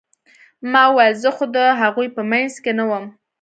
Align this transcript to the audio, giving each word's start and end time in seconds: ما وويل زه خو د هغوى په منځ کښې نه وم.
ما 0.71 0.83
وويل 0.89 1.13
زه 1.23 1.29
خو 1.35 1.45
د 1.55 1.57
هغوى 1.81 2.07
په 2.15 2.21
منځ 2.31 2.53
کښې 2.63 2.71
نه 2.79 2.85
وم. 2.89 3.05